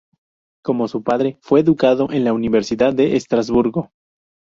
[0.65, 3.91] Como su padre, fue educado en la Universidad de Estrasburgo.